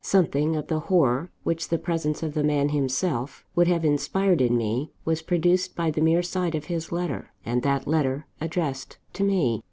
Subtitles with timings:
[0.03, 4.57] Something of the horror which the presence of the man himself would have inspired in
[4.57, 9.23] me, was produced by the mere sight of his letter, and that letter addressed to
[9.23, 9.59] _me.